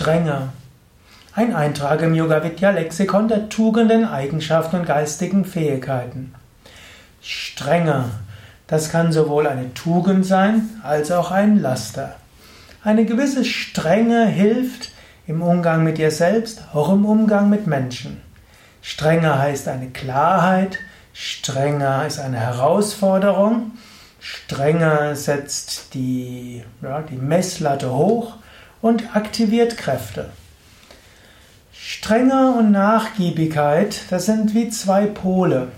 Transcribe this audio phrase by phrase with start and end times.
[0.00, 0.48] Strenge.
[1.34, 6.34] Ein Eintrag im Yoga Vidya Lexikon der Tugenden, Eigenschaften und geistigen Fähigkeiten.
[7.20, 8.06] Strenge.
[8.66, 12.16] Das kann sowohl eine Tugend sein als auch ein Laster.
[12.82, 14.90] Eine gewisse Strenge hilft
[15.26, 18.22] im Umgang mit dir selbst, auch im Umgang mit Menschen.
[18.80, 20.78] Strenge heißt eine Klarheit,
[21.12, 23.72] Strenge ist eine Herausforderung,
[24.18, 28.38] Strenge setzt die, ja, die Messlatte hoch
[28.82, 30.30] und aktiviert Kräfte.
[31.72, 35.68] Strenge und Nachgiebigkeit, das sind wie zwei Pole.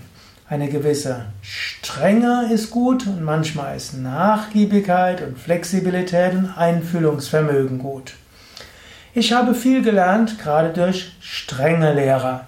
[0.49, 8.13] Eine gewisse Strenge ist gut und manchmal ist Nachgiebigkeit und Flexibilität und Einfühlungsvermögen gut.
[9.13, 12.45] Ich habe viel gelernt, gerade durch strenge Lehrer.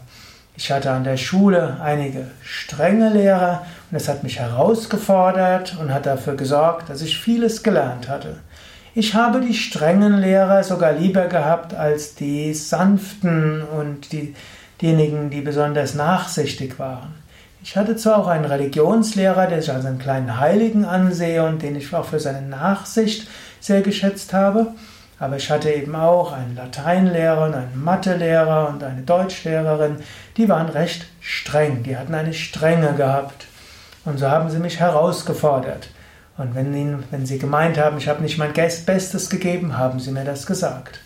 [0.58, 6.06] Ich hatte an der Schule einige strenge Lehrer und es hat mich herausgefordert und hat
[6.06, 8.38] dafür gesorgt, dass ich vieles gelernt hatte.
[8.98, 14.34] Ich habe die strengen Lehrer sogar lieber gehabt als die sanften und die,
[14.80, 17.14] diejenigen, die besonders nachsichtig waren.
[17.62, 21.76] Ich hatte zwar auch einen Religionslehrer, der ich als einen kleinen Heiligen ansehe und den
[21.76, 23.28] ich auch für seine Nachsicht
[23.60, 24.68] sehr geschätzt habe,
[25.20, 29.98] aber ich hatte eben auch einen Lateinlehrer und einen Mathelehrer und eine Deutschlehrerin,
[30.38, 33.48] die waren recht streng, die hatten eine Strenge gehabt.
[34.06, 35.90] Und so haben sie mich herausgefordert.
[36.38, 40.12] Und wenn, ihnen, wenn sie gemeint haben, ich habe nicht mein Bestes gegeben, haben sie
[40.12, 41.00] mir das gesagt.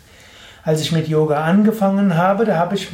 [0.64, 2.90] Als ich mit Yoga angefangen habe, da habe ich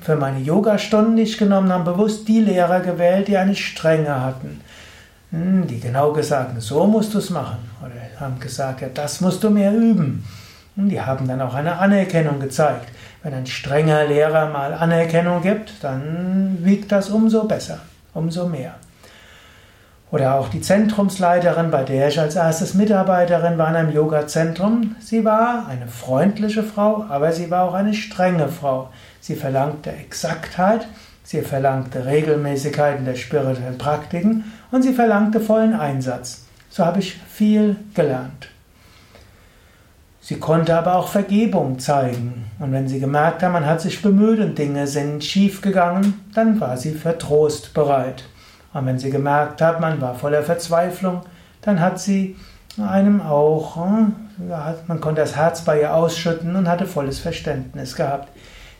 [0.00, 4.60] für meine Yogastunden, die ich genommen habe, bewusst die Lehrer gewählt, die eine Strenge hatten.
[5.30, 7.58] Hm, die genau gesagt haben, so musst du es machen.
[7.80, 10.24] Oder haben gesagt, ja, das musst du mehr üben.
[10.76, 12.88] Hm, die haben dann auch eine Anerkennung gezeigt.
[13.22, 17.80] Wenn ein strenger Lehrer mal Anerkennung gibt, dann wiegt das umso besser,
[18.14, 18.74] umso mehr.
[20.10, 24.96] Oder auch die Zentrumsleiterin, bei der ich als erstes Mitarbeiterin war in einem Yoga-Zentrum.
[25.00, 28.88] Sie war eine freundliche Frau, aber sie war auch eine strenge Frau.
[29.20, 30.88] Sie verlangte Exaktheit,
[31.24, 36.46] sie verlangte Regelmäßigkeit in der spirituellen Praktiken und sie verlangte vollen Einsatz.
[36.70, 38.48] So habe ich viel gelernt.
[40.22, 42.50] Sie konnte aber auch Vergebung zeigen.
[42.58, 46.76] Und wenn sie gemerkt hat, man hat sich bemüht und Dinge sind schiefgegangen, dann war
[46.76, 48.24] sie für Trost bereit.
[48.74, 51.22] Und wenn sie gemerkt hat, man war voller Verzweiflung,
[51.62, 52.36] dann hat sie
[52.78, 58.28] einem auch, äh, man konnte das Herz bei ihr ausschütten und hatte volles Verständnis gehabt.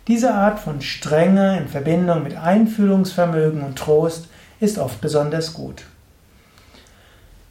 [0.06, 4.28] Diese Art von Strenge in Verbindung mit Einfühlungsvermögen und Trost
[4.60, 5.84] ist oft besonders gut.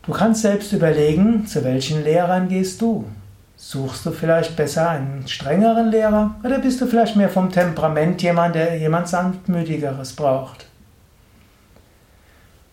[0.03, 3.05] Du kannst selbst überlegen, zu welchen Lehrern gehst du.
[3.57, 8.55] Suchst du vielleicht besser einen strengeren Lehrer oder bist du vielleicht mehr vom Temperament jemand,
[8.55, 10.65] der jemand sanftmütigeres braucht?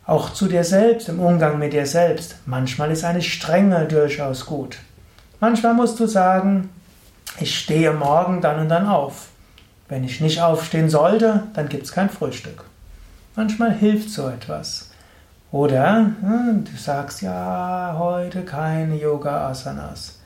[0.07, 2.37] Auch zu dir selbst, im Umgang mit dir selbst.
[2.45, 4.79] Manchmal ist eine Strenge durchaus gut.
[5.41, 6.69] Manchmal musst du sagen,
[7.41, 9.29] ich stehe morgen dann und dann auf.
[9.89, 12.65] Wenn ich nicht aufstehen sollte, dann gibt es kein Frühstück.
[13.35, 14.91] Manchmal hilft so etwas.
[15.51, 20.21] Oder hm, du sagst, ja, heute keine Yoga-Asanas.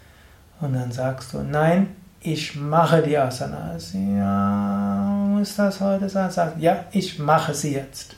[0.60, 3.92] Und dann sagst du, nein, ich mache die Asanas.
[3.92, 6.30] Ja, muss das heute sein?
[6.30, 8.16] Sag, ja, ich mache sie jetzt.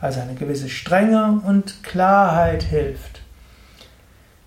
[0.00, 3.22] Also eine gewisse Strenge und Klarheit hilft.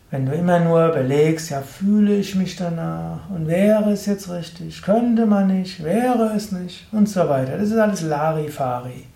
[0.10, 4.82] Wenn du immer nur überlegst, ja, fühle ich mich danach und wäre es jetzt richtig,
[4.82, 7.58] könnte man nicht, wäre es nicht und so weiter.
[7.58, 9.08] Das ist alles Larifari.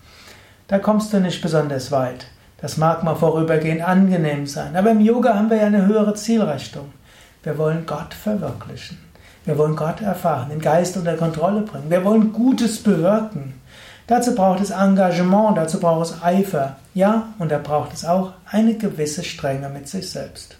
[0.68, 2.26] Da kommst du nicht besonders weit.
[2.60, 6.86] Das mag mal vorübergehend angenehm sein, aber im Yoga haben wir ja eine höhere Zielrichtung.
[7.42, 8.98] Wir wollen Gott verwirklichen.
[9.44, 11.90] Wir wollen Gott erfahren, den Geist unter Kontrolle bringen.
[11.90, 13.54] Wir wollen Gutes bewirken.
[14.06, 16.76] Dazu braucht es Engagement, dazu braucht es Eifer.
[16.94, 20.56] Ja, und da braucht es auch eine gewisse Strenge mit sich selbst.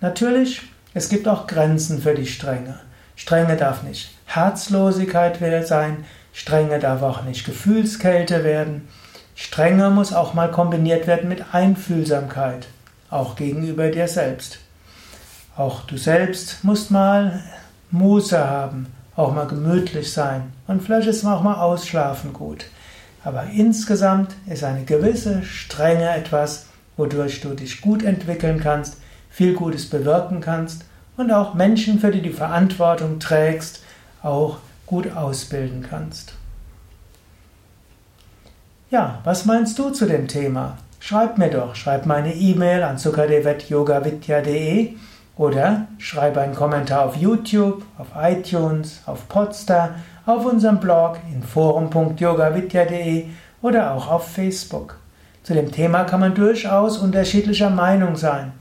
[0.00, 2.78] Natürlich, es gibt auch Grenzen für die Strenge.
[3.16, 8.88] Strenge darf nicht Herzlosigkeit sein, Strenge darf auch nicht Gefühlskälte werden.
[9.36, 12.66] Strenge muss auch mal kombiniert werden mit Einfühlsamkeit,
[13.10, 14.58] auch gegenüber dir selbst.
[15.56, 17.42] Auch du selbst musst mal
[17.90, 22.66] Muße haben, auch mal gemütlich sein und vielleicht ist auch mal ausschlafen gut.
[23.24, 26.66] Aber insgesamt ist eine gewisse Strenge etwas,
[26.96, 28.98] wodurch du dich gut entwickeln kannst,
[29.30, 30.84] viel Gutes bewirken kannst
[31.16, 33.82] und auch Menschen, für die du Verantwortung trägst,
[34.22, 36.34] auch gut ausbilden kannst.
[38.90, 40.78] Ja, was meinst du zu dem Thema?
[41.00, 44.94] Schreib mir doch, schreib meine E-Mail an sukadev.yogavidya.de
[45.36, 49.96] oder schreibe einen Kommentar auf YouTube, auf iTunes, auf Podstar,
[50.26, 53.26] auf unserem Blog in forum.yogavidya.de
[53.62, 54.96] oder auch auf Facebook.
[55.42, 58.52] Zu dem Thema kann man durchaus unterschiedlicher Meinung sein.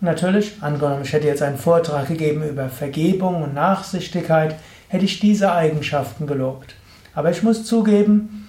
[0.00, 4.56] Natürlich, angenommen, ich hätte jetzt einen Vortrag gegeben über Vergebung und Nachsichtigkeit,
[4.88, 6.74] hätte ich diese Eigenschaften gelobt.
[7.14, 8.48] Aber ich muss zugeben,